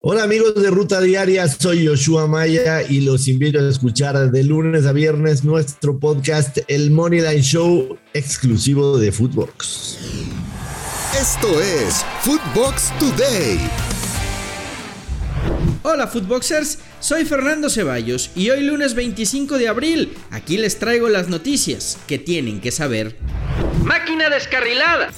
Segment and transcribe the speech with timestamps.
[0.00, 4.86] Hola amigos de Ruta Diaria, soy Yoshua Maya y los invito a escuchar de lunes
[4.86, 9.98] a viernes nuestro podcast El Moneyline Show exclusivo de Footbox.
[11.20, 13.58] Esto es Footbox Today.
[15.82, 21.28] Hola Footboxers, soy Fernando Ceballos y hoy lunes 25 de abril aquí les traigo las
[21.28, 23.16] noticias que tienen que saber.
[23.82, 25.10] Máquina descarrilada.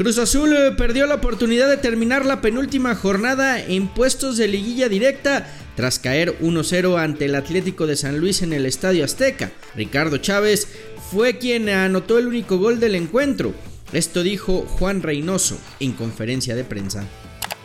[0.00, 4.88] Cruz Azul eh, perdió la oportunidad de terminar la penúltima jornada en puestos de liguilla
[4.88, 5.46] directa
[5.76, 9.52] tras caer 1-0 ante el Atlético de San Luis en el Estadio Azteca.
[9.76, 10.68] Ricardo Chávez
[11.10, 13.52] fue quien anotó el único gol del encuentro.
[13.92, 17.04] Esto dijo Juan Reynoso en conferencia de prensa.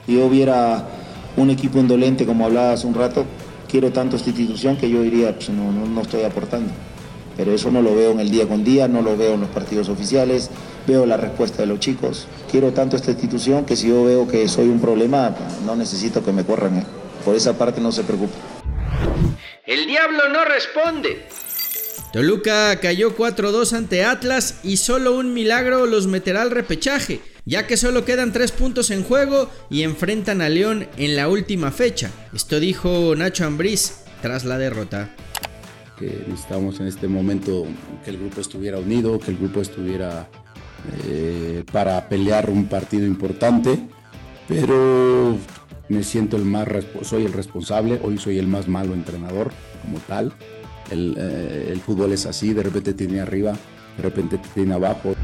[0.06, 0.90] Yo hubiera
[1.38, 3.26] un equipo indolente como hablaba hace un rato,
[3.72, 6.70] quiero tanto esta institución que yo diría, pues no, no estoy aportando.
[7.38, 9.50] Pero eso no lo veo en el día con día, no lo veo en los
[9.52, 10.50] partidos oficiales,
[10.88, 12.28] veo la respuesta de los chicos.
[12.50, 15.36] Quiero tanto esta institución que si yo veo que soy un problema,
[15.66, 16.80] no necesito que me corran.
[16.80, 16.84] ¿eh?
[17.24, 18.34] Por esa parte no se preocupe.
[19.66, 21.26] El diablo no responde.
[22.14, 27.78] Toluca cayó 4-2 ante Atlas y solo un milagro los meterá al repechaje, ya que
[27.78, 32.12] solo quedan 3 puntos en juego y enfrentan a León en la última fecha.
[32.34, 35.10] Esto dijo Nacho Ambriz tras la derrota
[35.98, 37.66] que necesitábamos en este momento
[38.04, 40.28] que el grupo estuviera unido, que el grupo estuviera
[41.08, 43.80] eh, para pelear un partido importante,
[44.48, 45.38] pero
[45.90, 46.68] me siento el más,
[47.04, 50.34] soy el responsable, hoy soy el más malo entrenador como tal.
[50.92, 53.54] Eh, el fútbol es así, de repente tiene arriba,
[53.98, 55.16] de repente tiene abajo.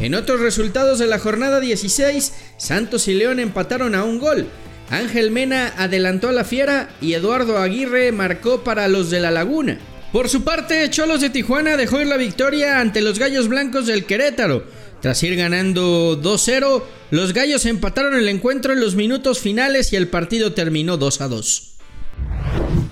[0.00, 4.46] En otros resultados de la jornada 16, Santos y León empataron a un gol.
[4.90, 9.78] Ángel Mena adelantó a la Fiera y Eduardo Aguirre marcó para los de la Laguna.
[10.12, 14.04] Por su parte, Cholos de Tijuana dejó ir la victoria ante los Gallos Blancos del
[14.04, 14.64] Querétaro.
[15.02, 20.06] Tras ir ganando 2-0, los Gallos empataron el encuentro en los minutos finales y el
[20.06, 21.72] partido terminó 2-2.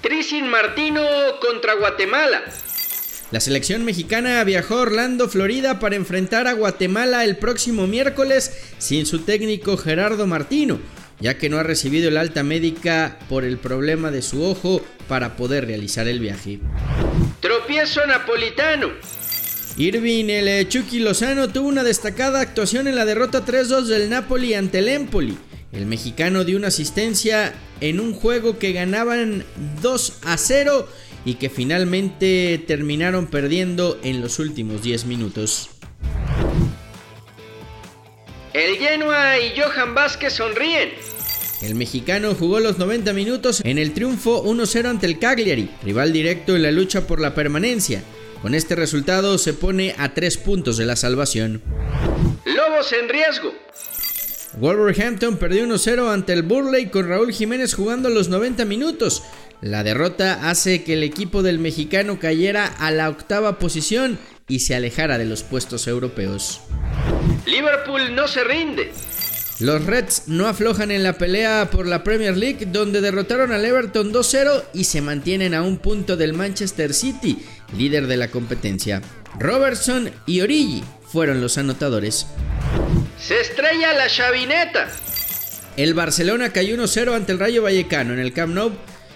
[0.01, 1.03] Trisin Martino
[1.41, 2.43] contra Guatemala.
[3.31, 9.07] La selección mexicana viajó a Orlando, Florida para enfrentar a Guatemala el próximo miércoles sin
[9.07, 10.81] su técnico Gerardo Martino,
[11.21, 15.37] ya que no ha recibido el alta médica por el problema de su ojo para
[15.37, 16.59] poder realizar el viaje.
[17.39, 19.20] Tropiezo napolitano.
[19.77, 24.81] Irving el Chucky Lozano tuvo una destacada actuación en la derrota 3-2 del Napoli ante
[24.81, 25.39] el Empoli.
[25.73, 29.45] El mexicano dio una asistencia en un juego que ganaban
[29.81, 30.89] 2 0
[31.25, 35.71] y que finalmente terminaron perdiendo en los últimos 10 minutos.
[38.53, 40.91] El Genoa y Johan Vázquez sonríen.
[41.63, 46.57] El mexicano jugó los 90 minutos en el triunfo 1-0 ante el Cagliari, rival directo
[46.57, 48.03] en la lucha por la permanencia.
[48.43, 51.61] Con este resultado se pone a 3 puntos de la salvación.
[52.45, 53.53] Lobos en riesgo.
[54.55, 59.23] Wolverhampton perdió 1-0 ante el Burley con Raúl Jiménez jugando los 90 minutos.
[59.61, 64.19] La derrota hace que el equipo del mexicano cayera a la octava posición
[64.49, 66.63] y se alejara de los puestos europeos.
[67.47, 68.91] Liverpool no se rinde.
[69.61, 74.11] Los Reds no aflojan en la pelea por la Premier League donde derrotaron al Everton
[74.11, 77.45] 2-0 y se mantienen a un punto del Manchester City,
[77.77, 79.03] líder de la competencia.
[79.39, 80.83] Robertson y Origi
[81.13, 82.27] fueron los anotadores.
[83.21, 84.89] Se estrella la chavineta.
[85.77, 88.73] El Barcelona cayó 1-0 ante el Rayo Vallecano en el Camp Nou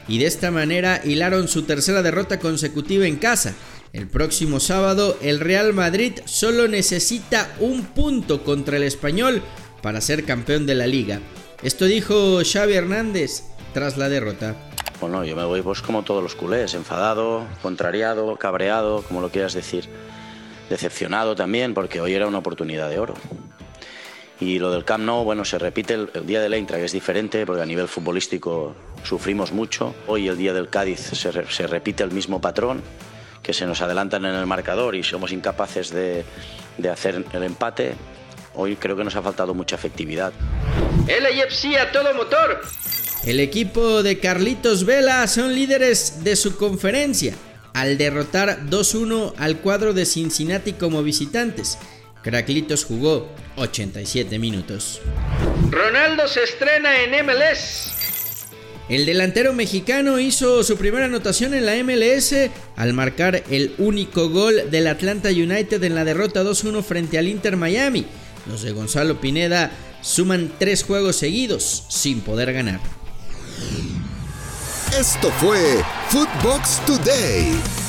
[0.09, 3.55] y de esta manera hilaron su tercera derrota consecutiva en casa.
[3.95, 9.43] El próximo sábado el Real Madrid solo necesita un punto contra el español
[9.85, 11.21] para ser campeón de la liga.
[11.63, 13.43] Esto dijo Xavi Hernández
[13.75, 14.57] tras la derrota.
[14.99, 19.53] Bueno, yo me voy pues como todos los culés, enfadado, contrariado, cabreado, como lo quieras
[19.53, 19.87] decir.
[20.71, 23.13] Decepcionado también porque hoy era una oportunidad de oro.
[24.41, 27.45] Y lo del Camp Nou, bueno, se repite el, día del Eintracht, que es diferente
[27.45, 29.95] porque a nivel futbolístico sufrimos mucho.
[30.07, 32.81] Hoy el día del Cádiz se, repite el mismo patrón,
[33.43, 36.25] que se nos adelantan en el marcador y somos incapaces de
[36.91, 37.97] hacer el empate.
[38.55, 40.33] Hoy creo que nos ha faltado mucha efectividad.
[41.09, 42.61] El AFC a todo motor.
[43.25, 47.35] El equipo de Carlitos Vela son líderes de su conferencia
[47.73, 51.79] al derrotar 2-1 al cuadro de Cincinnati como visitantes.
[52.23, 55.01] Craclitos jugó 87 minutos.
[55.71, 57.93] Ronaldo se estrena en MLS.
[58.89, 62.35] El delantero mexicano hizo su primera anotación en la MLS
[62.77, 67.57] al marcar el único gol del Atlanta United en la derrota 2-1 frente al Inter
[67.57, 68.07] Miami.
[68.47, 69.71] Los de Gonzalo Pineda
[70.03, 72.81] suman tres juegos seguidos sin poder ganar.
[74.99, 77.84] Esto fue Footbox Today.